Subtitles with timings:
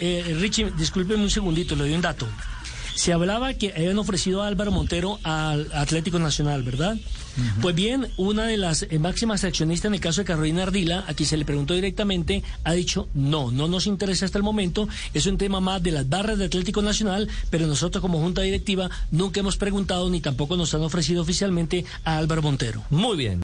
[0.00, 2.26] eh, Richie, discúlpeme un segundito, le doy un dato.
[2.94, 6.96] Se hablaba que habían ofrecido a Álvaro Montero al Atlético Nacional, ¿verdad?
[7.60, 11.12] Pues bien, una de las eh, máximas accionistas en el caso de Carolina Ardila, a
[11.12, 15.26] quien se le preguntó directamente, ha dicho no, no nos interesa hasta el momento, es
[15.26, 19.40] un tema más de las barras de Atlético Nacional, pero nosotros como Junta Directiva nunca
[19.40, 22.82] hemos preguntado ni tampoco nos han ofrecido oficialmente a Álvaro Montero.
[22.88, 23.34] Muy bien.